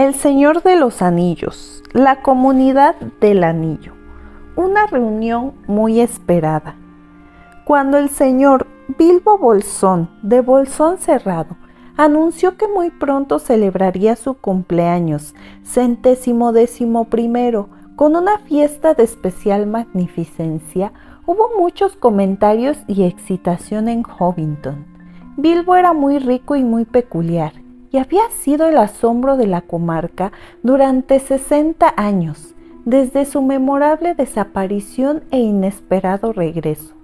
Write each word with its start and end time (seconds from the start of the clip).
El 0.00 0.14
Señor 0.14 0.62
de 0.62 0.76
los 0.76 1.02
Anillos, 1.02 1.82
la 1.92 2.22
comunidad 2.22 2.94
del 3.20 3.44
anillo. 3.44 3.92
Una 4.56 4.86
reunión 4.86 5.52
muy 5.66 6.00
esperada. 6.00 6.74
Cuando 7.66 7.98
el 7.98 8.08
señor 8.08 8.66
Bilbo 8.96 9.36
Bolsón, 9.36 10.08
de 10.22 10.40
Bolsón 10.40 10.96
Cerrado, 10.96 11.58
anunció 11.98 12.56
que 12.56 12.66
muy 12.66 12.88
pronto 12.88 13.38
celebraría 13.38 14.16
su 14.16 14.32
cumpleaños, 14.32 15.34
centésimo 15.64 16.54
décimo 16.54 17.04
primero, 17.04 17.68
con 17.94 18.16
una 18.16 18.38
fiesta 18.38 18.94
de 18.94 19.02
especial 19.02 19.66
magnificencia, 19.66 20.94
hubo 21.26 21.50
muchos 21.58 21.94
comentarios 21.96 22.78
y 22.86 23.02
excitación 23.02 23.86
en 23.86 24.02
Hobbiton. 24.02 24.86
Bilbo 25.36 25.76
era 25.76 25.92
muy 25.92 26.18
rico 26.18 26.56
y 26.56 26.64
muy 26.64 26.86
peculiar, 26.86 27.52
y 27.92 27.98
había 27.98 28.28
sido 28.30 28.68
el 28.68 28.76
asombro 28.76 29.36
de 29.36 29.46
la 29.46 29.62
comarca 29.62 30.32
durante 30.62 31.18
60 31.18 31.92
años, 31.96 32.54
desde 32.84 33.24
su 33.24 33.42
memorable 33.42 34.14
desaparición 34.14 35.24
e 35.30 35.38
inesperado 35.38 36.32
regreso. 36.32 36.94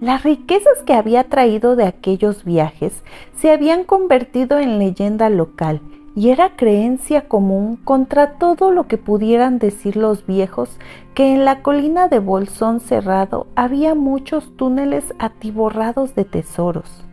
Las 0.00 0.24
riquezas 0.24 0.82
que 0.84 0.92
había 0.92 1.24
traído 1.24 1.74
de 1.74 1.84
aquellos 1.84 2.44
viajes 2.44 3.02
se 3.38 3.50
habían 3.50 3.84
convertido 3.84 4.58
en 4.58 4.78
leyenda 4.78 5.30
local 5.30 5.80
y 6.14 6.30
era 6.30 6.56
creencia 6.56 7.28
común 7.28 7.76
contra 7.76 8.32
todo 8.38 8.70
lo 8.72 8.88
que 8.88 8.98
pudieran 8.98 9.58
decir 9.58 9.96
los 9.96 10.26
viejos 10.26 10.70
que 11.14 11.32
en 11.34 11.44
la 11.44 11.62
colina 11.62 12.08
de 12.08 12.18
Bolsón 12.18 12.80
Cerrado 12.80 13.46
había 13.54 13.94
muchos 13.94 14.54
túneles 14.56 15.14
atiborrados 15.18 16.14
de 16.14 16.24
tesoros. 16.24 17.04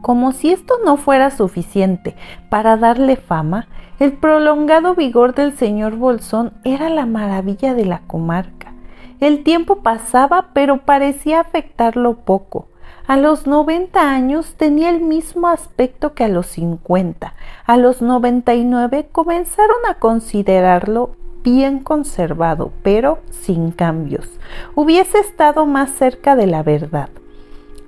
Como 0.00 0.32
si 0.32 0.50
esto 0.50 0.74
no 0.84 0.96
fuera 0.96 1.30
suficiente 1.30 2.16
para 2.48 2.76
darle 2.76 3.16
fama, 3.16 3.68
el 3.98 4.14
prolongado 4.14 4.94
vigor 4.94 5.34
del 5.34 5.56
señor 5.56 5.96
Bolsón 5.96 6.52
era 6.64 6.88
la 6.88 7.04
maravilla 7.04 7.74
de 7.74 7.84
la 7.84 8.00
comarca. 8.06 8.72
El 9.20 9.42
tiempo 9.44 9.82
pasaba, 9.82 10.48
pero 10.54 10.78
parecía 10.86 11.40
afectarlo 11.40 12.16
poco. 12.16 12.68
A 13.06 13.18
los 13.18 13.46
90 13.46 14.10
años 14.10 14.54
tenía 14.54 14.88
el 14.88 15.02
mismo 15.02 15.48
aspecto 15.48 16.14
que 16.14 16.24
a 16.24 16.28
los 16.28 16.46
50. 16.46 17.34
A 17.66 17.76
los 17.76 18.00
99 18.00 19.08
comenzaron 19.12 19.76
a 19.88 19.94
considerarlo 19.94 21.10
bien 21.42 21.80
conservado, 21.80 22.72
pero 22.82 23.18
sin 23.30 23.70
cambios. 23.70 24.26
Hubiese 24.74 25.18
estado 25.18 25.66
más 25.66 25.90
cerca 25.90 26.36
de 26.36 26.46
la 26.46 26.62
verdad 26.62 27.10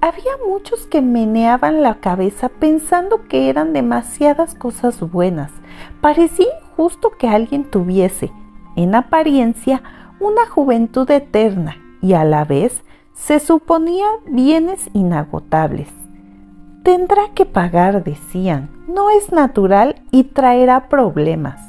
había 0.02 0.32
muchos 0.44 0.86
que 0.88 1.00
meneaban 1.00 1.80
la 1.80 2.00
cabeza 2.00 2.48
pensando 2.48 3.28
que 3.28 3.48
eran 3.48 3.72
demasiadas 3.72 4.56
cosas 4.56 4.98
buenas. 4.98 5.52
Parecía 6.00 6.48
injusto 6.64 7.12
que 7.16 7.28
alguien 7.28 7.70
tuviese, 7.70 8.32
en 8.74 8.96
apariencia, 8.96 9.80
una 10.18 10.44
juventud 10.46 11.08
eterna 11.08 11.76
y 12.00 12.14
a 12.14 12.24
la 12.24 12.44
vez 12.44 12.82
se 13.14 13.38
suponía 13.38 14.06
bienes 14.26 14.90
inagotables. 14.92 15.88
Tendrá 16.82 17.22
que 17.32 17.46
pagar, 17.46 18.02
decían, 18.02 18.70
no 18.88 19.08
es 19.10 19.30
natural 19.30 20.02
y 20.10 20.24
traerá 20.24 20.88
problemas. 20.88 21.60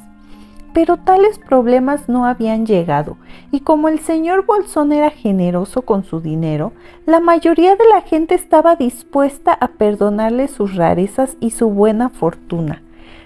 Pero 0.74 0.96
tales 0.96 1.38
problemas 1.38 2.08
no 2.08 2.26
habían 2.26 2.66
llegado, 2.66 3.16
y 3.52 3.60
como 3.60 3.88
el 3.88 4.00
señor 4.00 4.44
Bolsón 4.44 4.92
era 4.92 5.10
generoso 5.10 5.82
con 5.82 6.02
su 6.02 6.20
dinero, 6.20 6.72
la 7.06 7.20
mayoría 7.20 7.76
de 7.76 7.88
la 7.88 8.00
gente 8.00 8.34
estaba 8.34 8.74
dispuesta 8.74 9.52
a 9.54 9.68
perdonarle 9.68 10.48
sus 10.48 10.74
rarezas 10.74 11.36
y 11.38 11.52
su 11.52 11.70
buena 11.70 12.08
fortuna. 12.08 12.82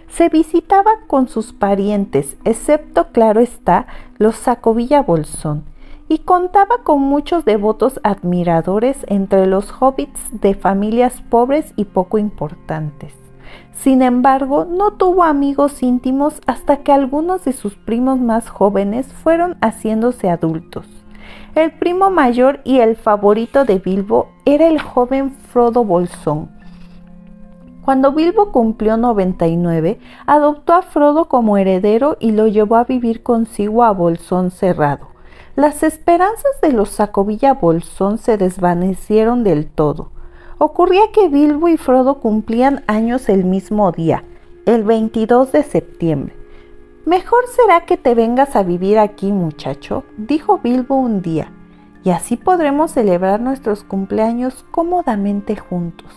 Se 0.09 0.29
visitaba 0.29 0.91
con 1.07 1.29
sus 1.29 1.55
parientes, 1.55 2.37
excepto, 2.45 3.09
claro 3.13 3.41
está, 3.41 3.87
los 4.19 4.37
Sacovilla 4.37 5.01
Bolsón, 5.01 5.65
y 6.07 6.19
contaba 6.19 6.83
con 6.85 7.01
muchos 7.01 7.47
devotos 7.47 7.99
admiradores 8.03 8.99
entre 9.07 9.47
los 9.47 9.73
hobbits 9.81 10.21
de 10.33 10.55
familias 10.55 11.23
pobres 11.31 11.73
y 11.77 11.87
poco 11.87 12.19
importantes. 12.19 13.28
Sin 13.73 14.03
embargo, 14.03 14.65
no 14.65 14.95
tuvo 14.95 15.23
amigos 15.23 15.83
íntimos 15.83 16.41
hasta 16.47 16.79
que 16.79 16.93
algunos 16.93 17.45
de 17.45 17.53
sus 17.53 17.77
primos 17.77 18.19
más 18.19 18.49
jóvenes 18.49 19.07
fueron 19.13 19.57
haciéndose 19.61 20.29
adultos. 20.31 20.87
El 21.55 21.73
primo 21.73 22.11
mayor 22.11 22.61
y 22.65 22.81
el 22.81 22.97
favorito 22.97 23.65
de 23.65 23.79
Bilbo 23.79 24.29
era 24.45 24.69
el 24.69 24.81
joven 24.81 25.31
Frodo 25.31 25.85
Bolsón. 25.85 26.51
Cuando 27.85 28.13
Bilbo 28.13 28.53
cumplió 28.53 28.97
99, 28.97 29.99
adoptó 30.27 30.75
a 30.75 30.83
Frodo 30.83 31.27
como 31.27 31.57
heredero 31.57 32.17
y 32.21 32.33
lo 32.33 32.47
llevó 32.47 32.77
a 32.77 32.85
vivir 32.85 33.23
consigo 33.23 33.83
a 33.83 33.93
Bolsón 33.93 34.51
Cerrado. 34.51 35.09
Las 35.57 35.83
esperanzas 35.83 36.61
de 36.61 36.73
los 36.73 36.91
Sacovilla 36.91 37.55
Bolsón 37.55 38.19
se 38.19 38.37
desvanecieron 38.37 39.43
del 39.43 39.67
todo. 39.69 40.11
Ocurría 40.61 41.13
que 41.13 41.29
Bilbo 41.29 41.69
y 41.69 41.77
Frodo 41.77 42.19
cumplían 42.19 42.83
años 42.89 43.29
el 43.29 43.45
mismo 43.45 43.93
día, 43.93 44.25
el 44.67 44.83
22 44.83 45.53
de 45.53 45.63
septiembre. 45.63 46.35
Mejor 47.07 47.45
será 47.47 47.87
que 47.87 47.97
te 47.97 48.17
vengas 48.17 48.57
a 48.57 48.65
vivir 48.65 48.99
aquí, 48.99 49.31
muchacho, 49.31 50.03
dijo 50.17 50.59
Bilbo 50.59 50.97
un 50.97 51.23
día, 51.23 51.53
y 52.03 52.11
así 52.11 52.37
podremos 52.37 52.91
celebrar 52.91 53.41
nuestros 53.41 53.85
cumpleaños 53.85 54.65
cómodamente 54.73 55.55
juntos. 55.55 56.13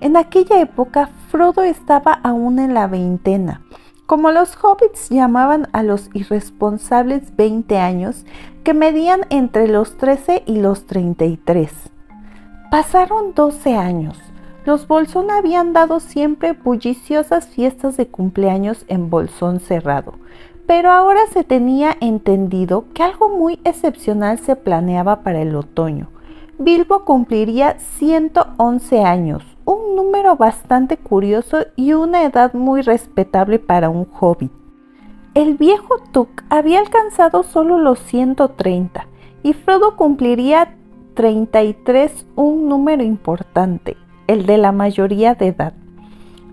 En 0.00 0.16
aquella 0.16 0.60
época 0.60 1.10
Frodo 1.30 1.64
estaba 1.64 2.12
aún 2.12 2.60
en 2.60 2.74
la 2.74 2.86
veintena, 2.86 3.62
como 4.06 4.30
los 4.30 4.56
hobbits 4.62 5.08
llamaban 5.10 5.68
a 5.72 5.82
los 5.82 6.08
irresponsables 6.14 7.34
20 7.34 7.78
años 7.78 8.26
que 8.62 8.74
medían 8.74 9.22
entre 9.30 9.66
los 9.66 9.96
13 9.96 10.44
y 10.46 10.60
los 10.60 10.86
33. 10.86 11.91
Pasaron 12.72 13.34
12 13.34 13.76
años. 13.76 14.18
Los 14.64 14.88
Bolsón 14.88 15.30
habían 15.30 15.74
dado 15.74 16.00
siempre 16.00 16.54
bulliciosas 16.54 17.46
fiestas 17.46 17.98
de 17.98 18.06
cumpleaños 18.06 18.86
en 18.88 19.10
Bolsón 19.10 19.60
cerrado, 19.60 20.14
pero 20.66 20.90
ahora 20.90 21.20
se 21.30 21.44
tenía 21.44 21.94
entendido 22.00 22.86
que 22.94 23.02
algo 23.02 23.28
muy 23.28 23.60
excepcional 23.64 24.38
se 24.38 24.56
planeaba 24.56 25.22
para 25.22 25.42
el 25.42 25.54
otoño. 25.54 26.08
Bilbo 26.56 27.04
cumpliría 27.04 27.78
111 27.78 29.04
años, 29.04 29.44
un 29.66 29.94
número 29.94 30.36
bastante 30.36 30.96
curioso 30.96 31.66
y 31.76 31.92
una 31.92 32.22
edad 32.22 32.54
muy 32.54 32.80
respetable 32.80 33.58
para 33.58 33.90
un 33.90 34.08
hobbit. 34.18 34.50
El 35.34 35.58
viejo 35.58 35.98
Tuk 36.10 36.42
había 36.48 36.80
alcanzado 36.80 37.42
solo 37.42 37.76
los 37.76 37.98
130 37.98 39.08
y 39.42 39.52
Frodo 39.52 39.94
cumpliría 39.94 40.78
33 41.14 42.26
un 42.36 42.68
número 42.68 43.02
importante, 43.02 43.96
el 44.26 44.46
de 44.46 44.58
la 44.58 44.72
mayoría 44.72 45.34
de 45.34 45.48
edad. 45.48 45.74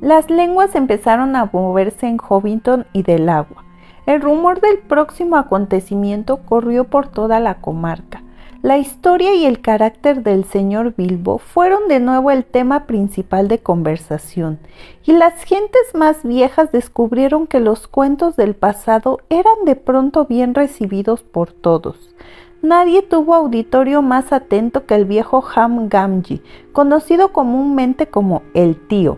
Las 0.02 0.30
lenguas 0.30 0.76
empezaron 0.76 1.36
a 1.36 1.50
moverse 1.52 2.08
en 2.08 2.18
Hobbiton 2.18 2.86
y 2.94 3.04
del 3.04 3.30
agua. 3.30 3.64
El 4.06 4.22
rumor 4.22 4.60
del 4.60 4.80
próximo 4.80 5.38
acontecimiento 5.38 6.38
corrió 6.46 6.86
por 6.86 7.08
toda 7.08 7.40
la 7.40 7.56
comarca. 7.56 8.24
La 8.62 8.78
historia 8.78 9.36
y 9.36 9.46
el 9.46 9.62
carácter 9.62 10.22
del 10.22 10.44
señor 10.44 10.94
Bilbo 10.98 11.38
fueron 11.38 11.88
de 11.88 12.02
nuevo 12.02 12.30
el 12.30 12.44
tema 12.44 12.88
principal 12.88 13.48
de 13.48 13.60
conversación, 13.60 14.60
y 15.06 15.14
las 15.14 15.44
gentes 15.44 15.94
más 15.94 16.24
viejas 16.24 16.70
descubrieron 16.74 17.48
que 17.48 17.62
los 17.62 17.88
cuentos 17.88 18.36
del 18.36 18.56
pasado 18.56 19.20
eran 19.30 19.64
de 19.66 19.78
pronto 19.78 20.26
bien 20.26 20.56
recibidos 20.56 21.24
por 21.24 21.54
todos. 21.54 22.14
Nadie 22.62 23.02
tuvo 23.02 23.36
auditorio 23.36 24.02
más 24.02 24.34
atento 24.34 24.86
que 24.86 24.94
el 24.96 25.06
viejo 25.06 25.42
Ham 25.56 25.88
Gamji, 25.88 26.42
conocido 26.74 27.32
comúnmente 27.32 28.08
como 28.08 28.42
el 28.54 28.76
tío. 28.76 29.18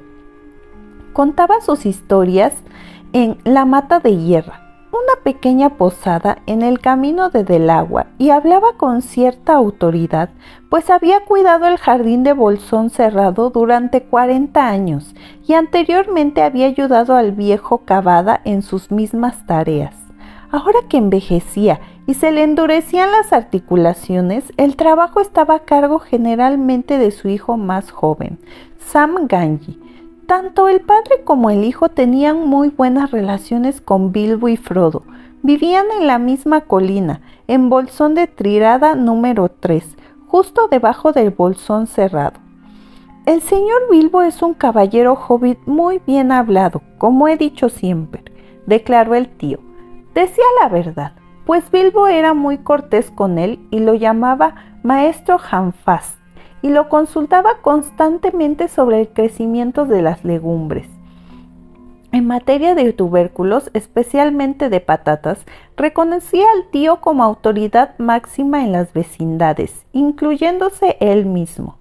Contaba 1.13 1.59
sus 1.59 1.87
historias 1.87 2.53
en 3.13 3.39
La 3.43 3.65
Mata 3.65 3.99
de 3.99 4.15
Hierra, 4.15 4.61
una 4.91 5.23
pequeña 5.23 5.71
posada 5.71 6.37
en 6.45 6.61
el 6.61 6.79
camino 6.79 7.31
de 7.31 7.43
Delagua, 7.43 8.05
y 8.19 8.29
hablaba 8.29 8.73
con 8.77 9.01
cierta 9.01 9.53
autoridad, 9.55 10.29
pues 10.69 10.91
había 10.91 11.25
cuidado 11.25 11.65
el 11.65 11.77
jardín 11.77 12.23
de 12.23 12.33
Bolsón 12.33 12.91
cerrado 12.91 13.49
durante 13.49 14.03
40 14.03 14.67
años 14.67 15.15
y 15.47 15.53
anteriormente 15.53 16.43
había 16.43 16.67
ayudado 16.67 17.15
al 17.15 17.31
viejo 17.31 17.79
Cavada 17.79 18.39
en 18.45 18.61
sus 18.61 18.91
mismas 18.91 19.47
tareas. 19.47 19.95
Ahora 20.51 20.79
que 20.89 20.97
envejecía 20.97 21.79
se 22.13 22.31
le 22.31 22.43
endurecían 22.43 23.11
las 23.11 23.33
articulaciones, 23.33 24.51
el 24.57 24.75
trabajo 24.75 25.21
estaba 25.21 25.55
a 25.55 25.59
cargo 25.59 25.99
generalmente 25.99 26.97
de 26.97 27.11
su 27.11 27.27
hijo 27.29 27.57
más 27.57 27.91
joven, 27.91 28.39
Sam 28.79 29.27
Ganji. 29.27 29.79
Tanto 30.25 30.67
el 30.67 30.81
padre 30.81 31.23
como 31.23 31.49
el 31.49 31.63
hijo 31.63 31.89
tenían 31.89 32.47
muy 32.47 32.69
buenas 32.69 33.11
relaciones 33.11 33.81
con 33.81 34.11
Bilbo 34.11 34.47
y 34.47 34.57
Frodo. 34.57 35.03
Vivían 35.43 35.85
en 35.99 36.07
la 36.07 36.19
misma 36.19 36.61
colina, 36.61 37.21
en 37.47 37.69
Bolsón 37.69 38.15
de 38.15 38.27
Trirada 38.27 38.95
número 38.95 39.49
3, 39.49 39.97
justo 40.27 40.67
debajo 40.69 41.11
del 41.11 41.31
Bolsón 41.31 41.87
cerrado. 41.87 42.39
El 43.25 43.41
señor 43.41 43.81
Bilbo 43.91 44.21
es 44.21 44.41
un 44.41 44.53
caballero 44.53 45.13
hobbit 45.13 45.59
muy 45.65 46.01
bien 46.07 46.31
hablado, 46.31 46.81
como 46.97 47.27
he 47.27 47.37
dicho 47.37 47.69
siempre 47.69 48.23
declaró 48.65 49.15
el 49.15 49.29
tío. 49.29 49.59
Decía 50.13 50.43
la 50.61 50.69
verdad, 50.69 51.13
pues 51.51 51.69
Bilbo 51.69 52.07
era 52.07 52.33
muy 52.33 52.59
cortés 52.59 53.11
con 53.11 53.37
él 53.37 53.59
y 53.71 53.81
lo 53.81 53.93
llamaba 53.93 54.55
maestro 54.83 55.37
Hanfast 55.37 56.17
y 56.61 56.69
lo 56.69 56.87
consultaba 56.87 57.57
constantemente 57.61 58.69
sobre 58.69 59.01
el 59.01 59.09
crecimiento 59.09 59.85
de 59.85 60.01
las 60.01 60.23
legumbres. 60.23 60.87
En 62.13 62.25
materia 62.25 62.73
de 62.73 62.93
tubérculos, 62.93 63.69
especialmente 63.73 64.69
de 64.69 64.79
patatas, 64.79 65.39
reconocía 65.75 66.45
al 66.55 66.69
tío 66.71 67.01
como 67.01 67.21
autoridad 67.25 67.95
máxima 67.97 68.63
en 68.63 68.71
las 68.71 68.93
vecindades, 68.93 69.85
incluyéndose 69.91 70.95
él 71.01 71.25
mismo. 71.25 71.79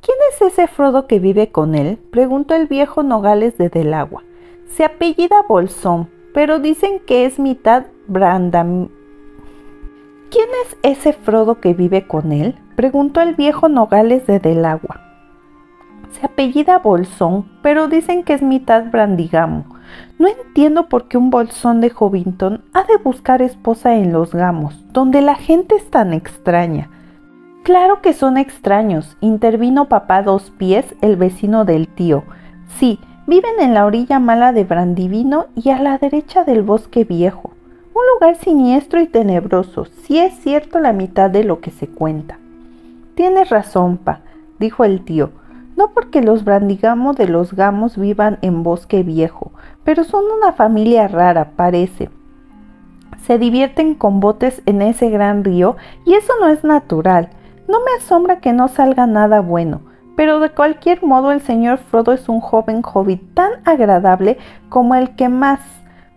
¿Quién 0.00 0.16
es 0.32 0.42
ese 0.42 0.66
Frodo 0.66 1.06
que 1.06 1.20
vive 1.20 1.52
con 1.52 1.76
él? 1.76 1.98
preguntó 2.10 2.56
el 2.56 2.66
viejo 2.66 3.04
Nogales 3.04 3.56
de 3.58 3.68
Delagua. 3.68 4.24
Se 4.66 4.82
apellida 4.82 5.36
Bolsón, 5.48 6.10
pero 6.34 6.58
dicen 6.58 6.98
que 6.98 7.26
es 7.26 7.38
mitad 7.38 7.84
Brandam. 8.08 8.88
¿Quién 10.34 10.48
es 10.64 10.98
ese 10.98 11.12
Frodo 11.12 11.60
que 11.60 11.74
vive 11.74 12.08
con 12.08 12.32
él? 12.32 12.56
preguntó 12.74 13.20
el 13.20 13.36
viejo 13.36 13.68
Nogales 13.68 14.26
de 14.26 14.40
Delagua. 14.40 15.00
Se 16.10 16.26
apellida 16.26 16.80
Bolsón, 16.80 17.48
pero 17.62 17.86
dicen 17.86 18.24
que 18.24 18.32
es 18.32 18.42
mitad 18.42 18.90
brandigamo. 18.90 19.64
No 20.18 20.26
entiendo 20.26 20.88
por 20.88 21.06
qué 21.06 21.18
un 21.18 21.30
bolsón 21.30 21.80
de 21.80 21.92
Hobinton 21.96 22.64
ha 22.72 22.82
de 22.82 22.96
buscar 22.96 23.42
esposa 23.42 23.94
en 23.94 24.12
los 24.12 24.34
gamos, 24.34 24.84
donde 24.92 25.22
la 25.22 25.36
gente 25.36 25.76
es 25.76 25.88
tan 25.88 26.12
extraña. 26.12 26.90
Claro 27.62 28.02
que 28.02 28.12
son 28.12 28.36
extraños, 28.36 29.16
intervino 29.20 29.88
papá 29.88 30.24
dos 30.24 30.50
pies, 30.58 30.96
el 31.00 31.14
vecino 31.14 31.64
del 31.64 31.86
tío. 31.86 32.24
Sí, 32.80 32.98
viven 33.28 33.60
en 33.60 33.72
la 33.72 33.86
orilla 33.86 34.18
mala 34.18 34.52
de 34.52 34.64
Brandivino 34.64 35.46
y 35.54 35.70
a 35.70 35.80
la 35.80 35.96
derecha 35.96 36.42
del 36.42 36.62
bosque 36.62 37.04
viejo. 37.04 37.53
Un 37.94 38.02
lugar 38.14 38.36
siniestro 38.36 39.00
y 39.00 39.06
tenebroso, 39.06 39.86
si 39.86 40.18
es 40.18 40.34
cierto 40.40 40.80
la 40.80 40.92
mitad 40.92 41.30
de 41.30 41.44
lo 41.44 41.60
que 41.60 41.70
se 41.70 41.86
cuenta. 41.86 42.38
Tienes 43.14 43.48
razón, 43.48 43.96
pa, 43.96 44.20
dijo 44.58 44.84
el 44.84 45.04
tío 45.04 45.30
no 45.76 45.90
porque 45.90 46.22
los 46.22 46.44
brandigamos 46.44 47.16
de 47.16 47.28
los 47.28 47.54
gamos 47.54 47.96
vivan 47.96 48.38
en 48.42 48.62
bosque 48.62 49.02
viejo, 49.02 49.52
pero 49.82 50.04
son 50.04 50.24
una 50.36 50.52
familia 50.52 51.08
rara, 51.08 51.50
parece. 51.56 52.10
Se 53.24 53.38
divierten 53.38 53.94
con 53.94 54.20
botes 54.20 54.62
en 54.66 54.82
ese 54.82 55.10
gran 55.10 55.44
río 55.44 55.76
y 56.04 56.14
eso 56.14 56.32
no 56.40 56.48
es 56.48 56.62
natural. 56.62 57.30
No 57.68 57.78
me 57.80 57.92
asombra 57.98 58.40
que 58.40 58.52
no 58.52 58.68
salga 58.68 59.06
nada 59.06 59.40
bueno, 59.40 59.80
pero 60.16 60.38
de 60.40 60.50
cualquier 60.50 61.02
modo 61.02 61.32
el 61.32 61.40
señor 61.40 61.78
Frodo 61.78 62.12
es 62.12 62.28
un 62.28 62.40
joven 62.40 62.82
hobbit 62.84 63.34
tan 63.34 63.52
agradable 63.64 64.38
como 64.68 64.94
el 64.94 65.16
que 65.16 65.28
más, 65.28 65.60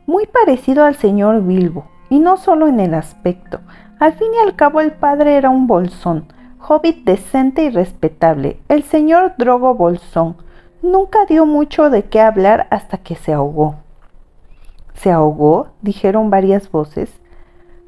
muy 0.08 0.26
parecido 0.26 0.86
al 0.86 0.96
señor 0.96 1.44
Bilbo, 1.44 1.86
y 2.10 2.20
no 2.20 2.38
solo 2.38 2.68
en 2.68 2.80
el 2.80 2.94
aspecto. 2.94 3.60
Al 4.00 4.14
fin 4.14 4.30
y 4.34 4.38
al 4.40 4.56
cabo 4.56 4.80
el 4.80 4.94
padre 4.94 5.36
era 5.36 5.50
un 5.50 5.68
bolsón, 5.68 6.32
hobbit 6.66 7.04
decente 7.04 7.66
y 7.66 7.70
respetable, 7.70 8.58
el 8.70 8.84
señor 8.84 9.34
Drogo 9.38 9.76
Bolsón. 9.76 10.38
Nunca 10.82 11.26
dio 11.26 11.46
mucho 11.46 11.90
de 11.90 12.06
qué 12.06 12.22
hablar 12.22 12.68
hasta 12.72 13.00
que 13.00 13.16
se 13.16 13.34
ahogó. 13.34 13.76
¿Se 14.94 15.12
ahogó? 15.12 15.68
dijeron 15.82 16.30
varias 16.30 16.72
voces. 16.72 17.12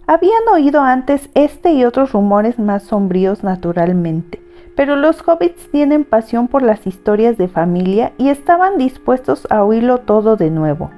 Habían 0.06 0.45
oído 0.51 0.81
antes 0.81 1.30
este 1.36 1.71
y 1.71 1.86
otros 1.86 2.12
rumores 2.12 2.60
más 2.60 2.83
sombríos 2.83 3.45
naturalmente, 3.45 4.42
pero 4.75 4.98
los 4.98 5.25
hobbits 5.25 5.71
tienen 5.71 6.04
pasión 6.04 6.50
por 6.50 6.63
las 6.63 6.86
historias 6.86 7.38
de 7.38 7.48
familia 7.48 8.12
y 8.18 8.27
estaban 8.27 8.77
dispuestos 8.77 9.48
a 9.50 9.63
oírlo 9.63 10.00
todo 10.00 10.36
de 10.36 10.50
nuevo. 10.50 10.89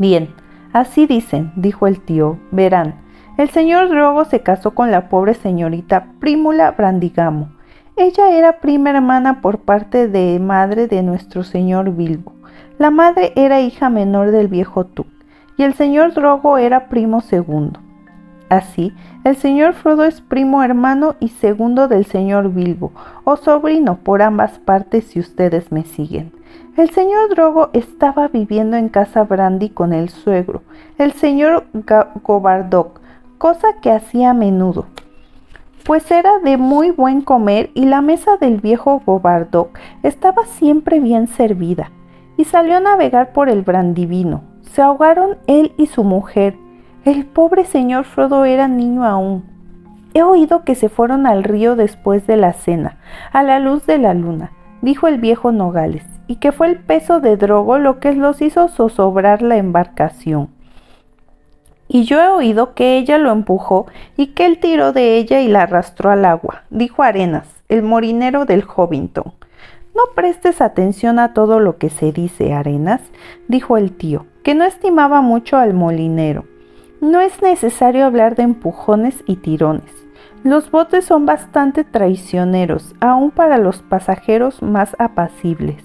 Bien, 0.00 0.30
así 0.72 1.06
dicen, 1.06 1.52
dijo 1.56 1.86
el 1.86 2.00
tío, 2.00 2.38
verán, 2.52 2.94
el 3.36 3.50
señor 3.50 3.90
Drogo 3.90 4.24
se 4.24 4.40
casó 4.40 4.70
con 4.70 4.90
la 4.90 5.10
pobre 5.10 5.34
señorita 5.34 6.06
Prímula 6.20 6.70
Brandigamo. 6.70 7.50
Ella 7.96 8.30
era 8.30 8.60
prima 8.60 8.88
hermana 8.88 9.42
por 9.42 9.58
parte 9.58 10.08
de 10.08 10.40
madre 10.40 10.86
de 10.86 11.02
nuestro 11.02 11.44
señor 11.44 11.94
Bilbo. 11.94 12.32
La 12.78 12.90
madre 12.90 13.34
era 13.36 13.60
hija 13.60 13.90
menor 13.90 14.30
del 14.30 14.48
viejo 14.48 14.86
Tuk 14.86 15.06
y 15.58 15.64
el 15.64 15.74
señor 15.74 16.14
Drogo 16.14 16.56
era 16.56 16.88
primo 16.88 17.20
segundo. 17.20 17.78
Así, 18.50 18.92
el 19.24 19.36
señor 19.36 19.74
Frodo 19.74 20.04
es 20.04 20.20
primo 20.20 20.62
hermano 20.62 21.14
y 21.20 21.28
segundo 21.28 21.86
del 21.86 22.04
señor 22.04 22.52
Bilbo, 22.52 22.90
o 23.24 23.36
sobrino 23.36 23.98
por 23.98 24.22
ambas 24.22 24.58
partes 24.58 25.04
si 25.04 25.20
ustedes 25.20 25.70
me 25.70 25.84
siguen. 25.84 26.32
El 26.76 26.90
señor 26.90 27.28
Drogo 27.30 27.70
estaba 27.72 28.26
viviendo 28.26 28.76
en 28.76 28.88
casa 28.88 29.22
Brandy 29.22 29.70
con 29.70 29.92
el 29.92 30.08
suegro, 30.08 30.62
el 30.98 31.12
señor 31.12 31.64
Gobardoc, 32.24 33.00
cosa 33.38 33.80
que 33.80 33.92
hacía 33.92 34.30
a 34.30 34.34
menudo, 34.34 34.86
pues 35.84 36.10
era 36.10 36.40
de 36.40 36.56
muy 36.56 36.90
buen 36.90 37.20
comer 37.20 37.70
y 37.74 37.86
la 37.86 38.00
mesa 38.00 38.36
del 38.36 38.60
viejo 38.60 39.00
Gobardoc 39.06 39.78
estaba 40.02 40.44
siempre 40.44 40.98
bien 40.98 41.28
servida, 41.28 41.92
y 42.36 42.44
salió 42.44 42.78
a 42.78 42.80
navegar 42.80 43.32
por 43.32 43.48
el 43.48 43.62
Brandivino. 43.62 44.42
Se 44.62 44.82
ahogaron 44.82 45.38
él 45.46 45.72
y 45.76 45.86
su 45.86 46.04
mujer. 46.04 46.56
El 47.04 47.26
pobre 47.26 47.64
señor 47.64 48.04
Frodo 48.04 48.44
era 48.44 48.68
niño 48.68 49.04
aún. 49.04 49.44
He 50.14 50.22
oído 50.22 50.64
que 50.64 50.74
se 50.74 50.88
fueron 50.88 51.26
al 51.26 51.44
río 51.44 51.76
después 51.76 52.26
de 52.26 52.36
la 52.36 52.52
cena, 52.52 52.98
a 53.32 53.42
la 53.42 53.58
luz 53.58 53.86
de 53.86 53.98
la 53.98 54.14
luna, 54.14 54.52
dijo 54.82 55.08
el 55.08 55.18
viejo 55.18 55.52
Nogales, 55.52 56.04
y 56.26 56.36
que 56.36 56.52
fue 56.52 56.66
el 56.68 56.78
peso 56.78 57.20
de 57.20 57.36
Drogo 57.36 57.78
lo 57.78 58.00
que 58.00 58.12
los 58.12 58.42
hizo 58.42 58.68
zozobrar 58.68 59.42
la 59.42 59.56
embarcación 59.56 60.50
y 61.92 62.04
yo 62.04 62.22
he 62.22 62.28
oído 62.28 62.74
que 62.74 62.98
ella 62.98 63.18
lo 63.18 63.32
empujó 63.32 63.86
y 64.16 64.28
que 64.28 64.46
él 64.46 64.58
tiró 64.60 64.92
de 64.92 65.16
ella 65.16 65.40
y 65.40 65.48
la 65.48 65.62
arrastró 65.62 66.10
al 66.10 66.24
agua, 66.24 66.62
dijo 66.70 67.02
Arenas, 67.02 67.48
el 67.68 67.82
morinero 67.82 68.44
del 68.44 68.62
Hobbiton. 68.62 69.32
No 69.96 70.02
prestes 70.14 70.60
atención 70.60 71.18
a 71.18 71.34
todo 71.34 71.58
lo 71.58 71.78
que 71.78 71.90
se 71.90 72.12
dice, 72.12 72.54
Arenas, 72.54 73.00
dijo 73.48 73.76
el 73.76 73.90
tío, 73.90 74.26
que 74.44 74.54
no 74.54 74.64
estimaba 74.64 75.20
mucho 75.20 75.56
al 75.56 75.74
molinero. 75.74 76.44
No 77.00 77.20
es 77.20 77.40
necesario 77.40 78.04
hablar 78.04 78.34
de 78.34 78.42
empujones 78.42 79.24
y 79.24 79.36
tirones. 79.36 79.90
Los 80.44 80.70
botes 80.70 81.06
son 81.06 81.24
bastante 81.24 81.82
traicioneros, 81.82 82.94
aun 83.00 83.30
para 83.30 83.56
los 83.56 83.80
pasajeros 83.80 84.60
más 84.62 84.94
apacibles. 84.98 85.82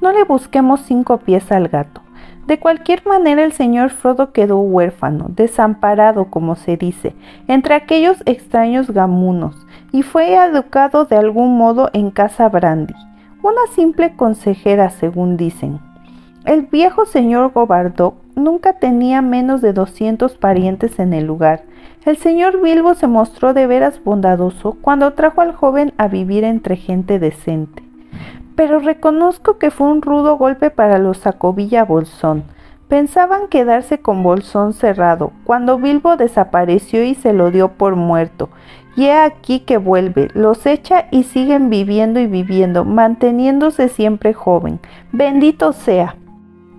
No 0.00 0.12
le 0.12 0.22
busquemos 0.22 0.82
cinco 0.82 1.18
pies 1.18 1.50
al 1.50 1.66
gato. 1.66 2.00
De 2.46 2.60
cualquier 2.60 3.04
manera 3.04 3.42
el 3.42 3.52
señor 3.52 3.90
Frodo 3.90 4.32
quedó 4.32 4.60
huérfano, 4.60 5.26
desamparado, 5.30 6.26
como 6.26 6.54
se 6.54 6.76
dice, 6.76 7.16
entre 7.48 7.74
aquellos 7.74 8.22
extraños 8.24 8.92
gamunos, 8.92 9.56
y 9.90 10.02
fue 10.02 10.36
educado 10.36 11.06
de 11.06 11.16
algún 11.16 11.58
modo 11.58 11.90
en 11.92 12.12
casa 12.12 12.48
Brandy, 12.48 12.94
una 13.42 13.66
simple 13.74 14.14
consejera, 14.14 14.90
según 14.90 15.36
dicen. 15.36 15.80
El 16.44 16.62
viejo 16.62 17.04
señor 17.04 17.52
Gobardoc 17.52 18.21
nunca 18.36 18.74
tenía 18.74 19.22
menos 19.22 19.60
de 19.60 19.72
200 19.72 20.36
parientes 20.36 20.98
en 20.98 21.12
el 21.12 21.24
lugar. 21.26 21.64
El 22.04 22.16
señor 22.16 22.60
Bilbo 22.60 22.94
se 22.94 23.06
mostró 23.06 23.54
de 23.54 23.66
veras 23.66 24.02
bondadoso 24.02 24.76
cuando 24.80 25.12
trajo 25.12 25.40
al 25.40 25.52
joven 25.52 25.92
a 25.98 26.08
vivir 26.08 26.44
entre 26.44 26.76
gente 26.76 27.18
decente 27.18 27.82
pero 28.54 28.80
reconozco 28.80 29.58
que 29.58 29.70
fue 29.70 29.88
un 29.88 30.02
rudo 30.02 30.36
golpe 30.36 30.70
para 30.70 30.98
los 30.98 31.18
Sacovilla 31.18 31.84
Bolsón. 31.84 32.44
Pensaban 32.88 33.48
quedarse 33.48 34.00
con 34.00 34.22
Bolsón 34.22 34.74
cerrado, 34.74 35.32
cuando 35.44 35.78
Bilbo 35.78 36.16
desapareció 36.16 37.02
y 37.02 37.14
se 37.14 37.32
lo 37.32 37.50
dio 37.50 37.72
por 37.72 37.96
muerto. 37.96 38.50
Y 38.96 39.06
he 39.06 39.14
aquí 39.14 39.60
que 39.60 39.78
vuelve, 39.78 40.28
los 40.34 40.66
echa 40.66 41.06
y 41.10 41.22
siguen 41.22 41.70
viviendo 41.70 42.20
y 42.20 42.26
viviendo, 42.26 42.84
manteniéndose 42.84 43.88
siempre 43.88 44.34
joven. 44.34 44.78
Bendito 45.10 45.72
sea. 45.72 46.16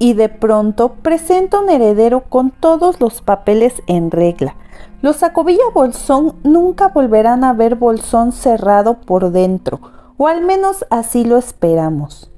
Y 0.04 0.16
de 0.16 0.28
pronto 0.28 0.96
presenta 1.02 1.62
un 1.62 1.70
heredero 1.70 2.26
con 2.28 2.52
todos 2.52 3.00
los 3.00 3.22
papeles 3.22 3.82
en 3.88 4.12
regla. 4.12 4.58
Los 5.02 5.16
Sacovilla 5.16 5.64
Bolsón 5.74 6.36
nunca 6.44 6.90
volverán 6.90 7.46
a 7.46 7.54
ver 7.54 7.76
Bolsón 7.76 8.34
cerrado 8.34 8.96
por 8.96 9.32
dentro 9.32 9.80
o 10.18 10.28
al 10.28 10.42
menos 10.42 10.86
así 10.90 11.24
lo 11.24 11.38
esperamos. 11.38 12.30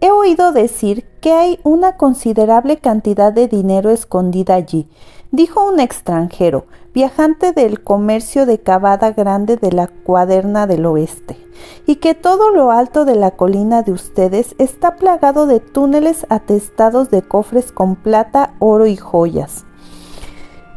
He 0.00 0.10
oído 0.10 0.50
decir 0.50 1.06
que 1.20 1.32
hay 1.32 1.58
una 1.64 1.96
considerable 1.96 2.78
cantidad 2.78 3.32
de 3.32 3.48
dinero 3.48 3.90
escondida 3.90 4.54
allí, 4.54 4.88
dijo 5.30 5.64
un 5.68 5.80
extranjero, 5.80 6.66
viajante 6.92 7.52
del 7.52 7.82
comercio 7.82 8.46
de 8.46 8.58
Cavada 8.58 9.12
Grande 9.12 9.56
de 9.56 9.72
la 9.72 9.86
Cuaderna 9.86 10.66
del 10.66 10.86
Oeste, 10.86 11.36
y 11.86 11.96
que 11.96 12.14
todo 12.14 12.50
lo 12.50 12.70
alto 12.70 13.04
de 13.04 13.16
la 13.16 13.32
colina 13.32 13.82
de 13.82 13.92
ustedes 13.92 14.54
está 14.58 14.96
plagado 14.96 15.46
de 15.46 15.60
túneles 15.60 16.26
atestados 16.30 17.10
de 17.10 17.22
cofres 17.22 17.70
con 17.70 17.96
plata, 17.96 18.54
oro 18.58 18.86
y 18.86 18.96
joyas. 18.96 19.64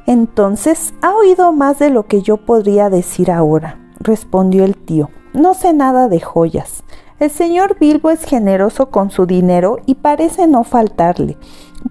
Entonces, 0.06 0.94
ha 1.02 1.16
oído 1.16 1.54
más 1.54 1.80
de 1.80 1.90
lo 1.90 2.08
que 2.08 2.22
yo 2.22 2.38
podría 2.38 2.90
decir 2.90 3.32
ahora, 3.32 3.80
respondió 4.00 4.66
el 4.66 4.76
tío. 4.76 5.10
No 5.34 5.54
sé 5.54 5.74
nada 5.74 6.10
de 6.10 6.20
joyas. 6.20 6.84
El 7.20 7.30
señor 7.30 7.78
Bilbo 7.80 8.10
es 8.10 8.24
generoso 8.26 8.90
con 8.90 9.12
su 9.12 9.26
dinero 9.28 9.78
y 9.86 9.96
parece 9.96 10.48
no 10.48 10.64
faltarle, 10.64 11.38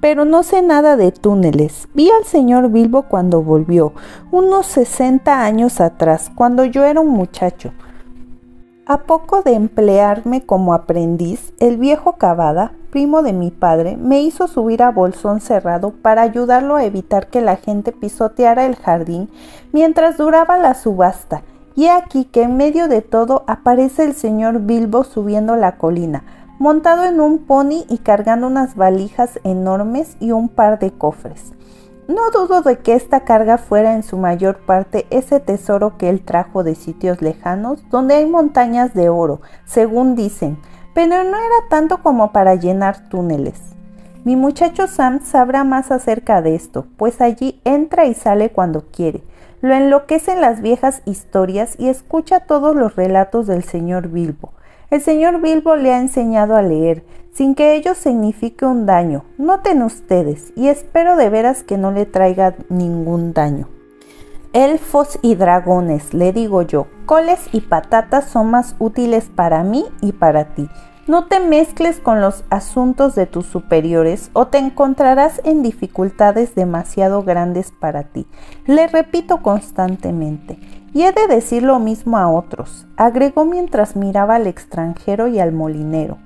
pero 0.00 0.24
no 0.24 0.42
sé 0.42 0.62
nada 0.62 0.96
de 0.96 1.12
túneles. 1.12 1.88
Vi 1.94 2.10
al 2.10 2.24
señor 2.24 2.70
Bilbo 2.70 3.04
cuando 3.04 3.40
volvió, 3.40 3.92
unos 4.32 4.66
60 4.66 5.44
años 5.44 5.80
atrás, 5.80 6.30
cuando 6.34 6.64
yo 6.64 6.84
era 6.84 7.00
un 7.00 7.10
muchacho. 7.10 7.72
A 8.84 9.02
poco 9.04 9.42
de 9.42 9.52
emplearme 9.52 10.44
como 10.44 10.74
aprendiz, 10.74 11.52
el 11.60 11.76
viejo 11.76 12.14
Cavada, 12.14 12.72
primo 12.90 13.22
de 13.22 13.32
mi 13.32 13.52
padre, 13.52 13.96
me 13.96 14.20
hizo 14.22 14.48
subir 14.48 14.82
a 14.82 14.90
Bolsón 14.90 15.40
Cerrado 15.40 15.92
para 15.92 16.22
ayudarlo 16.22 16.74
a 16.74 16.84
evitar 16.84 17.28
que 17.28 17.40
la 17.40 17.54
gente 17.54 17.92
pisoteara 17.92 18.66
el 18.66 18.74
jardín 18.74 19.30
mientras 19.72 20.18
duraba 20.18 20.58
la 20.58 20.74
subasta. 20.74 21.44
Y 21.74 21.86
aquí 21.86 22.24
que 22.26 22.42
en 22.42 22.56
medio 22.56 22.88
de 22.88 23.02
todo 23.02 23.44
aparece 23.46 24.04
el 24.04 24.14
señor 24.14 24.60
Bilbo 24.60 25.04
subiendo 25.04 25.56
la 25.56 25.76
colina, 25.76 26.24
montado 26.58 27.04
en 27.04 27.20
un 27.20 27.38
pony 27.38 27.84
y 27.88 27.98
cargando 27.98 28.46
unas 28.46 28.76
valijas 28.76 29.40
enormes 29.44 30.16
y 30.20 30.32
un 30.32 30.48
par 30.48 30.78
de 30.78 30.92
cofres. 30.92 31.52
No 32.08 32.30
dudo 32.30 32.62
de 32.62 32.78
que 32.80 32.94
esta 32.94 33.20
carga 33.20 33.58
fuera 33.58 33.94
en 33.94 34.02
su 34.02 34.18
mayor 34.18 34.58
parte 34.58 35.06
ese 35.10 35.40
tesoro 35.40 35.96
que 35.96 36.10
él 36.10 36.22
trajo 36.22 36.62
de 36.62 36.74
sitios 36.74 37.22
lejanos 37.22 37.82
donde 37.90 38.16
hay 38.16 38.26
montañas 38.26 38.92
de 38.92 39.08
oro, 39.08 39.40
según 39.64 40.14
dicen, 40.14 40.58
pero 40.94 41.24
no 41.24 41.36
era 41.36 41.68
tanto 41.70 42.02
como 42.02 42.32
para 42.32 42.54
llenar 42.54 43.08
túneles. 43.08 43.60
Mi 44.24 44.36
muchacho 44.36 44.88
Sam 44.88 45.20
sabrá 45.24 45.64
más 45.64 45.90
acerca 45.90 46.42
de 46.42 46.54
esto, 46.54 46.86
pues 46.96 47.20
allí 47.20 47.60
entra 47.64 48.04
y 48.04 48.14
sale 48.14 48.50
cuando 48.50 48.84
quiere. 48.92 49.24
Lo 49.62 49.72
enloquecen 49.74 50.40
las 50.40 50.60
viejas 50.60 51.02
historias 51.04 51.76
y 51.78 51.88
escucha 51.88 52.40
todos 52.40 52.74
los 52.74 52.96
relatos 52.96 53.46
del 53.46 53.62
señor 53.62 54.08
Bilbo. 54.08 54.52
El 54.90 55.00
señor 55.00 55.40
Bilbo 55.40 55.76
le 55.76 55.94
ha 55.94 56.00
enseñado 56.00 56.56
a 56.56 56.62
leer, 56.62 57.04
sin 57.32 57.54
que 57.54 57.76
ello 57.76 57.94
signifique 57.94 58.66
un 58.66 58.86
daño. 58.86 59.24
Noten 59.38 59.82
ustedes, 59.82 60.52
y 60.56 60.66
espero 60.66 61.16
de 61.16 61.30
veras 61.30 61.62
que 61.62 61.78
no 61.78 61.92
le 61.92 62.06
traiga 62.06 62.56
ningún 62.68 63.32
daño. 63.34 63.68
Elfos 64.52 65.20
y 65.22 65.36
dragones, 65.36 66.12
le 66.12 66.32
digo 66.32 66.62
yo, 66.62 66.88
coles 67.06 67.48
y 67.52 67.60
patatas 67.60 68.24
son 68.24 68.50
más 68.50 68.74
útiles 68.80 69.30
para 69.32 69.62
mí 69.62 69.84
y 70.00 70.10
para 70.10 70.54
ti. 70.56 70.68
No 71.08 71.24
te 71.24 71.40
mezcles 71.40 71.98
con 71.98 72.20
los 72.20 72.44
asuntos 72.48 73.16
de 73.16 73.26
tus 73.26 73.46
superiores 73.46 74.30
o 74.34 74.46
te 74.46 74.58
encontrarás 74.58 75.40
en 75.42 75.62
dificultades 75.62 76.54
demasiado 76.54 77.24
grandes 77.24 77.72
para 77.72 78.04
ti. 78.04 78.28
Le 78.66 78.86
repito 78.86 79.42
constantemente. 79.42 80.60
Y 80.94 81.02
he 81.02 81.12
de 81.12 81.26
decir 81.26 81.64
lo 81.64 81.80
mismo 81.80 82.18
a 82.18 82.30
otros, 82.30 82.86
agregó 82.96 83.44
mientras 83.44 83.96
miraba 83.96 84.36
al 84.36 84.46
extranjero 84.46 85.26
y 85.26 85.40
al 85.40 85.50
molinero. 85.50 86.18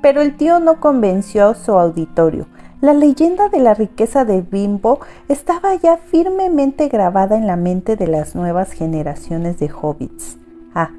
Pero 0.00 0.22
el 0.22 0.36
tío 0.36 0.58
no 0.58 0.80
convenció 0.80 1.48
a 1.48 1.54
su 1.54 1.72
auditorio. 1.72 2.46
La 2.80 2.94
leyenda 2.94 3.50
de 3.50 3.60
la 3.60 3.74
riqueza 3.74 4.24
de 4.24 4.40
Bimbo 4.40 5.00
estaba 5.28 5.74
ya 5.74 5.98
firmemente 5.98 6.88
grabada 6.88 7.36
en 7.36 7.46
la 7.46 7.56
mente 7.56 7.96
de 7.96 8.06
las 8.06 8.34
nuevas 8.34 8.72
generaciones 8.72 9.58
de 9.58 9.70
hobbits. 9.70 10.38
Ah, 10.74 10.90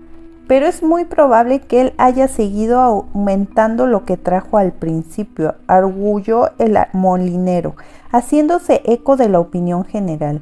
pero 0.47 0.67
es 0.67 0.83
muy 0.83 1.05
probable 1.05 1.59
que 1.59 1.81
él 1.81 1.93
haya 1.97 2.27
seguido 2.27 2.79
aumentando 2.79 3.87
lo 3.87 4.05
que 4.05 4.17
trajo 4.17 4.57
al 4.57 4.73
principio, 4.73 5.55
arguyó 5.67 6.51
el 6.59 6.77
molinero, 6.93 7.75
haciéndose 8.11 8.81
eco 8.85 9.15
de 9.15 9.29
la 9.29 9.39
opinión 9.39 9.85
general. 9.85 10.41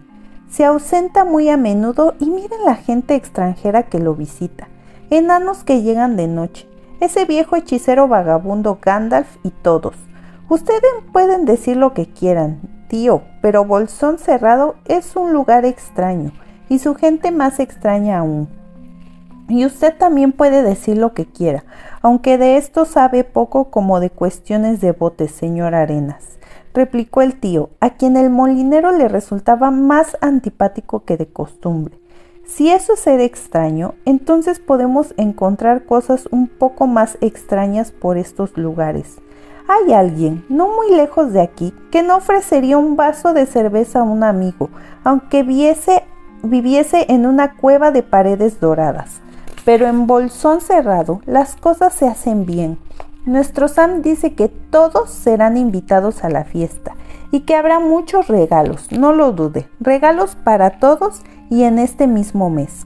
Se 0.49 0.65
ausenta 0.65 1.25
muy 1.25 1.49
a 1.49 1.57
menudo 1.57 2.15
y 2.19 2.29
miren 2.29 2.65
la 2.65 2.75
gente 2.75 3.15
extranjera 3.15 3.83
que 3.83 3.99
lo 3.99 4.13
visita. 4.13 4.67
Enanos 5.09 5.63
que 5.63 5.81
llegan 5.81 6.15
de 6.15 6.27
noche. 6.27 6.67
Ese 6.99 7.25
viejo 7.25 7.55
hechicero 7.55 8.07
vagabundo 8.07 8.79
Gandalf 8.81 9.37
y 9.43 9.49
todos. 9.49 9.95
Ustedes 10.49 10.81
pueden 11.11 11.45
decir 11.45 11.77
lo 11.77 11.93
que 11.93 12.07
quieran, 12.07 12.59
tío, 12.87 13.23
pero 13.41 13.65
Bolsón 13.65 14.19
Cerrado 14.19 14.75
es 14.85 15.15
un 15.15 15.33
lugar 15.33 15.65
extraño 15.65 16.31
y 16.69 16.79
su 16.79 16.93
gente 16.95 17.31
más 17.31 17.59
extraña 17.59 18.19
aún. 18.19 18.62
Y 19.49 19.65
usted 19.65 19.95
también 19.97 20.31
puede 20.31 20.63
decir 20.63 20.97
lo 20.97 21.13
que 21.13 21.25
quiera, 21.25 21.63
aunque 22.01 22.37
de 22.37 22.57
esto 22.57 22.85
sabe 22.85 23.23
poco 23.23 23.71
como 23.71 23.99
de 23.99 24.09
cuestiones 24.09 24.81
de 24.81 24.91
botes, 24.93 25.31
señor 25.31 25.75
Arenas 25.75 26.33
replicó 26.73 27.21
el 27.21 27.39
tío, 27.39 27.69
a 27.79 27.91
quien 27.91 28.17
el 28.17 28.29
molinero 28.29 28.91
le 28.91 29.07
resultaba 29.07 29.71
más 29.71 30.17
antipático 30.21 31.05
que 31.05 31.17
de 31.17 31.27
costumbre. 31.27 31.99
Si 32.45 32.69
eso 32.69 32.93
es 32.93 32.99
ser 32.99 33.21
extraño, 33.21 33.93
entonces 34.05 34.59
podemos 34.59 35.13
encontrar 35.17 35.85
cosas 35.85 36.27
un 36.31 36.47
poco 36.47 36.87
más 36.87 37.17
extrañas 37.21 37.91
por 37.91 38.17
estos 38.17 38.57
lugares. 38.57 39.17
Hay 39.67 39.93
alguien, 39.93 40.43
no 40.49 40.67
muy 40.67 40.93
lejos 40.93 41.31
de 41.31 41.41
aquí, 41.41 41.73
que 41.89 42.03
no 42.03 42.17
ofrecería 42.17 42.77
un 42.77 42.97
vaso 42.97 43.33
de 43.33 43.45
cerveza 43.45 44.01
a 44.01 44.03
un 44.03 44.23
amigo, 44.23 44.69
aunque 45.05 45.43
viviese 45.43 47.05
en 47.07 47.25
una 47.25 47.55
cueva 47.55 47.91
de 47.91 48.03
paredes 48.03 48.59
doradas. 48.59 49.22
Pero 49.65 49.87
en 49.87 50.07
Bolsón 50.07 50.61
cerrado 50.61 51.21
las 51.25 51.55
cosas 51.55 51.93
se 51.93 52.07
hacen 52.07 52.45
bien, 52.45 52.77
nuestro 53.25 53.69
Sam 53.69 54.01
dice 54.01 54.33
que 54.33 54.49
todos 54.49 55.09
serán 55.09 55.55
invitados 55.55 56.25
a 56.25 56.29
la 56.29 56.43
fiesta 56.43 56.95
y 57.31 57.41
que 57.41 57.55
habrá 57.55 57.79
muchos 57.79 58.27
regalos, 58.27 58.91
no 58.91 59.13
lo 59.13 59.31
dude, 59.31 59.69
regalos 59.79 60.35
para 60.35 60.79
todos 60.79 61.21
y 61.49 61.63
en 61.63 61.79
este 61.79 62.05
mismo 62.05 62.49
mes. 62.49 62.85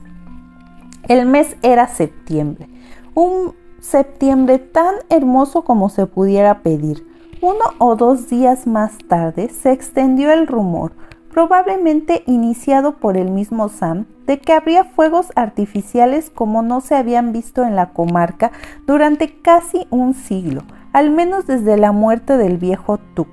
El 1.08 1.26
mes 1.26 1.58
era 1.64 1.88
septiembre, 1.88 2.70
un 3.16 3.56
septiembre 3.80 4.60
tan 4.60 4.96
hermoso 5.10 5.64
como 5.64 5.90
se 5.90 6.06
pudiera 6.06 6.62
pedir. 6.62 7.08
Uno 7.42 7.66
o 7.80 7.96
dos 7.96 8.30
días 8.30 8.68
más 8.68 8.98
tarde 9.08 9.50
se 9.50 9.72
extendió 9.72 10.32
el 10.32 10.46
rumor, 10.48 10.92
probablemente 11.32 12.24
iniciado 12.26 12.98
por 12.98 13.18
el 13.18 13.32
mismo 13.32 13.70
Sam, 13.70 14.06
de 14.26 14.40
que 14.40 14.54
habría 14.54 14.84
fuegos 14.84 15.32
artificiales 15.36 16.30
como 16.30 16.62
no 16.62 16.82
se 16.82 16.96
habían 16.96 17.32
visto 17.32 17.64
en 17.64 17.76
la 17.76 17.90
comarca 17.90 18.52
durante 18.86 19.42
casi 19.42 19.88
un 19.90 20.14
siglo, 20.14 20.64
al 20.94 21.12
menos 21.12 21.48
desde 21.48 21.78
la 21.78 21.92
muerte 21.92 22.38
del 22.38 22.58
viejo 22.58 22.98
Tuk. 22.98 23.28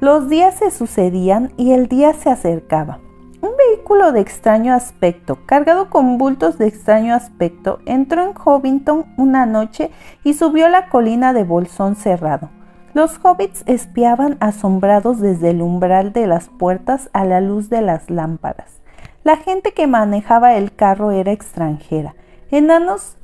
Los 0.00 0.28
días 0.28 0.54
se 0.56 0.70
sucedían 0.70 1.52
y 1.56 1.72
el 1.72 1.88
día 1.88 2.12
se 2.12 2.30
acercaba. 2.30 3.00
Un 3.40 3.50
vehículo 3.56 4.12
de 4.12 4.20
extraño 4.20 4.74
aspecto, 4.74 5.38
cargado 5.46 5.90
con 5.90 6.18
bultos 6.18 6.58
de 6.58 6.66
extraño 6.66 7.14
aspecto, 7.14 7.78
entró 7.86 8.22
en 8.22 8.34
Hobbiton 8.34 9.06
una 9.16 9.46
noche 9.46 9.90
y 10.24 10.34
subió 10.34 10.68
la 10.68 10.88
colina 10.88 11.32
de 11.32 11.44
Bolsón 11.44 11.94
Cerrado. 11.94 12.50
Los 12.94 13.20
hobbits 13.22 13.62
espiaban 13.66 14.36
asombrados 14.40 15.20
desde 15.20 15.50
el 15.50 15.62
umbral 15.62 16.12
de 16.12 16.26
las 16.26 16.48
puertas 16.48 17.10
a 17.12 17.24
la 17.24 17.40
luz 17.40 17.68
de 17.68 17.82
las 17.82 18.10
lámparas. 18.10 18.80
La 19.24 19.36
gente 19.36 19.72
que 19.72 19.86
manejaba 19.86 20.54
el 20.54 20.74
carro 20.74 21.10
era 21.10 21.32
extranjera, 21.32 22.14
enanos 22.50 23.16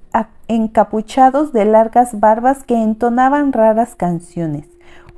encapuchados 0.48 1.52
de 1.52 1.64
largas 1.64 2.20
barbas 2.20 2.64
que 2.64 2.80
entonaban 2.80 3.52
raras 3.52 3.96
canciones. 3.96 4.68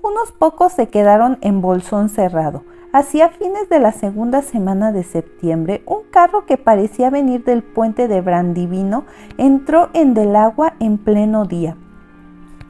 Unos 0.02 0.30
pocos 0.30 0.72
se 0.72 0.88
quedaron 0.88 1.38
en 1.40 1.60
bolsón 1.60 2.08
cerrado. 2.08 2.62
Hacia 2.92 3.28
fines 3.28 3.68
de 3.68 3.80
la 3.80 3.92
segunda 3.92 4.40
semana 4.40 4.92
de 4.92 5.02
septiembre, 5.02 5.82
un 5.84 6.04
carro 6.10 6.46
que 6.46 6.56
parecía 6.56 7.10
venir 7.10 7.44
del 7.44 7.62
puente 7.62 8.08
de 8.08 8.20
Brandivino 8.20 9.04
entró 9.36 9.90
en 9.92 10.14
Del 10.14 10.36
Agua 10.36 10.74
en 10.78 10.96
pleno 10.96 11.44
día. 11.44 11.76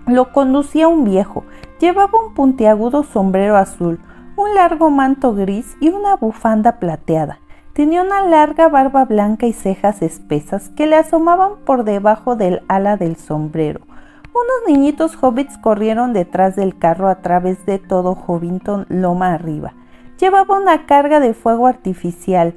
Lo 0.06 0.32
conducía 0.32 0.88
un 0.88 1.04
viejo, 1.04 1.44
Llevaba 1.80 2.18
un 2.26 2.32
puntiagudo 2.32 3.02
sombrero 3.02 3.56
azul, 3.56 4.00
un 4.36 4.54
largo 4.54 4.90
manto 4.90 5.34
gris 5.34 5.76
y 5.78 5.90
una 5.90 6.16
bufanda 6.16 6.78
plateada. 6.78 7.38
Tenía 7.74 8.00
una 8.00 8.22
larga 8.22 8.68
barba 8.68 9.04
blanca 9.04 9.46
y 9.46 9.52
cejas 9.52 10.00
espesas 10.00 10.70
que 10.70 10.86
le 10.86 10.96
asomaban 10.96 11.52
por 11.66 11.84
debajo 11.84 12.34
del 12.34 12.62
ala 12.68 12.96
del 12.96 13.16
sombrero. 13.16 13.80
Unos 14.36 14.68
niñitos 14.68 15.22
hobbits 15.22 15.58
corrieron 15.58 16.14
detrás 16.14 16.56
del 16.56 16.78
carro 16.78 17.08
a 17.08 17.16
través 17.16 17.66
de 17.66 17.78
todo 17.78 18.16
Hobbiton 18.26 18.86
loma 18.88 19.34
arriba. 19.34 19.74
Llevaba 20.18 20.58
una 20.58 20.86
carga 20.86 21.20
de 21.20 21.34
fuego 21.34 21.66
artificial, 21.66 22.54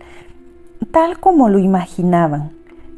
tal 0.91 1.19
como 1.19 1.49
lo 1.49 1.59
imaginaban. 1.59 2.51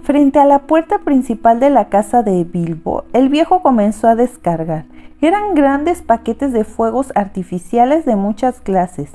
Frente 0.03 0.39
a 0.39 0.45
la 0.45 0.59
puerta 0.59 0.99
principal 0.99 1.59
de 1.59 1.71
la 1.71 1.89
casa 1.89 2.21
de 2.21 2.43
Bilbo, 2.43 3.05
el 3.13 3.29
viejo 3.29 3.61
comenzó 3.61 4.07
a 4.07 4.15
descargar. 4.15 4.85
Eran 5.23 5.53
grandes 5.53 6.01
paquetes 6.01 6.51
de 6.51 6.63
fuegos 6.63 7.11
artificiales 7.13 8.05
de 8.05 8.15
muchas 8.15 8.59
clases 8.59 9.11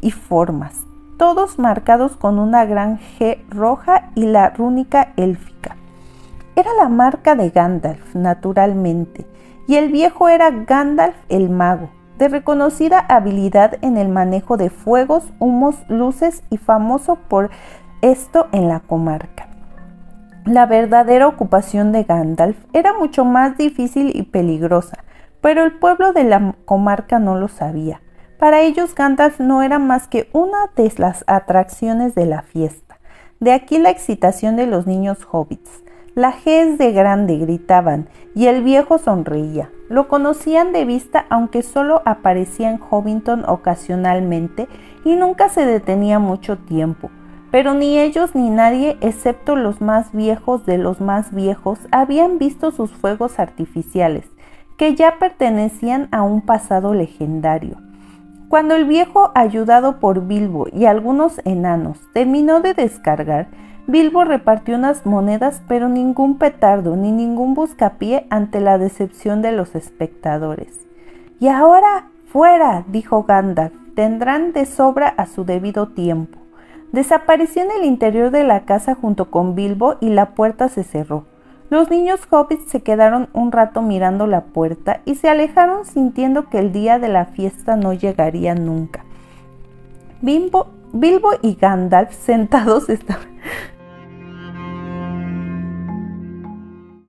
y 0.00 0.10
formas, 0.10 0.86
todos 1.18 1.58
marcados 1.58 2.16
con 2.16 2.38
una 2.38 2.64
gran 2.64 2.98
G 2.98 3.44
roja 3.50 4.10
y 4.14 4.24
la 4.24 4.48
rúnica 4.48 5.12
élfica. 5.18 5.76
Era 6.56 6.72
la 6.72 6.88
marca 6.88 7.34
de 7.34 7.50
Gandalf, 7.50 8.14
naturalmente, 8.14 9.26
y 9.68 9.76
el 9.76 9.92
viejo 9.92 10.30
era 10.30 10.50
Gandalf 10.50 11.16
el 11.28 11.50
mago, 11.50 11.90
de 12.16 12.28
reconocida 12.28 12.98
habilidad 12.98 13.76
en 13.82 13.98
el 13.98 14.08
manejo 14.08 14.56
de 14.56 14.70
fuegos, 14.70 15.30
humos, 15.40 15.76
luces 15.88 16.42
y 16.48 16.56
famoso 16.56 17.16
por 17.28 17.50
esto 18.00 18.48
en 18.52 18.68
la 18.68 18.80
comarca. 18.80 19.48
La 20.46 20.64
verdadera 20.64 21.28
ocupación 21.28 21.92
de 21.92 22.04
Gandalf 22.04 22.56
era 22.72 22.94
mucho 22.94 23.26
más 23.26 23.58
difícil 23.58 24.10
y 24.16 24.22
peligrosa, 24.22 25.04
pero 25.40 25.64
el 25.64 25.72
pueblo 25.72 26.12
de 26.12 26.24
la 26.24 26.54
comarca 26.64 27.18
no 27.18 27.36
lo 27.36 27.48
sabía. 27.48 28.00
Para 28.38 28.62
ellos 28.62 28.94
Gandalf 28.94 29.38
no 29.38 29.62
era 29.62 29.78
más 29.78 30.08
que 30.08 30.28
una 30.32 30.70
de 30.74 30.92
las 30.96 31.24
atracciones 31.26 32.14
de 32.14 32.26
la 32.26 32.42
fiesta. 32.42 32.98
De 33.38 33.52
aquí 33.52 33.78
la 33.78 33.90
excitación 33.90 34.56
de 34.56 34.66
los 34.66 34.86
niños 34.86 35.26
hobbits. 35.30 35.82
La 36.14 36.32
G 36.32 36.76
de 36.76 36.92
grande, 36.92 37.38
gritaban, 37.38 38.08
y 38.34 38.46
el 38.46 38.62
viejo 38.62 38.98
sonreía. 38.98 39.70
Lo 39.88 40.08
conocían 40.08 40.72
de 40.72 40.84
vista 40.84 41.26
aunque 41.30 41.62
solo 41.62 42.02
aparecía 42.04 42.70
en 42.70 42.78
Hobbiton 42.78 43.44
ocasionalmente 43.48 44.68
y 45.04 45.16
nunca 45.16 45.48
se 45.48 45.66
detenía 45.66 46.18
mucho 46.18 46.58
tiempo. 46.58 47.10
Pero 47.50 47.74
ni 47.74 47.98
ellos 47.98 48.34
ni 48.34 48.50
nadie, 48.50 48.96
excepto 49.00 49.56
los 49.56 49.80
más 49.80 50.12
viejos 50.12 50.64
de 50.66 50.78
los 50.78 51.00
más 51.00 51.34
viejos, 51.34 51.78
habían 51.90 52.38
visto 52.38 52.70
sus 52.70 52.92
fuegos 52.92 53.38
artificiales, 53.38 54.24
que 54.80 54.94
ya 54.94 55.18
pertenecían 55.18 56.08
a 56.10 56.22
un 56.22 56.40
pasado 56.40 56.94
legendario. 56.94 57.76
Cuando 58.48 58.74
el 58.74 58.86
viejo, 58.86 59.30
ayudado 59.34 60.00
por 60.00 60.26
Bilbo 60.26 60.68
y 60.72 60.86
algunos 60.86 61.38
enanos, 61.44 61.98
terminó 62.14 62.60
de 62.60 62.72
descargar, 62.72 63.48
Bilbo 63.86 64.24
repartió 64.24 64.76
unas 64.76 65.04
monedas, 65.04 65.60
pero 65.68 65.90
ningún 65.90 66.38
petardo 66.38 66.96
ni 66.96 67.12
ningún 67.12 67.52
buscapié 67.52 68.26
ante 68.30 68.58
la 68.62 68.78
decepción 68.78 69.42
de 69.42 69.52
los 69.52 69.74
espectadores. 69.74 70.86
Y 71.40 71.48
ahora, 71.48 72.08
fuera, 72.32 72.82
dijo 72.88 73.24
Gandalf, 73.24 73.74
tendrán 73.94 74.54
de 74.54 74.64
sobra 74.64 75.08
a 75.08 75.26
su 75.26 75.44
debido 75.44 75.88
tiempo. 75.88 76.38
Desapareció 76.90 77.64
en 77.64 77.70
el 77.70 77.84
interior 77.84 78.30
de 78.30 78.44
la 78.44 78.60
casa 78.60 78.94
junto 78.94 79.30
con 79.30 79.54
Bilbo 79.54 79.96
y 80.00 80.08
la 80.08 80.30
puerta 80.30 80.70
se 80.70 80.84
cerró. 80.84 81.26
Los 81.70 81.88
niños 81.88 82.20
hobbits 82.28 82.68
se 82.68 82.82
quedaron 82.82 83.28
un 83.32 83.52
rato 83.52 83.80
mirando 83.80 84.26
la 84.26 84.42
puerta 84.42 85.02
y 85.04 85.14
se 85.14 85.28
alejaron 85.28 85.84
sintiendo 85.84 86.48
que 86.48 86.58
el 86.58 86.72
día 86.72 86.98
de 86.98 87.08
la 87.08 87.26
fiesta 87.26 87.76
no 87.76 87.92
llegaría 87.92 88.56
nunca. 88.56 89.04
Bilbo 90.20 91.30
y 91.42 91.54
Gandalf 91.54 92.12
sentados 92.12 92.88
estaban 92.88 93.28